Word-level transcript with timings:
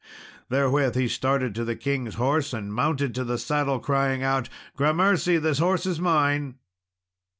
Therewith 0.49 0.95
he 0.95 1.07
started 1.07 1.53
to 1.53 1.63
the 1.63 1.75
king's 1.75 2.15
horse, 2.15 2.53
and 2.53 2.73
mounted 2.73 3.13
to 3.13 3.23
the 3.23 3.37
saddle, 3.37 3.79
crying 3.79 4.23
out, 4.23 4.49
"Grammercy, 4.75 5.37
this 5.37 5.59
horse 5.59 5.85
is 5.85 5.99
mine!" 5.99 6.55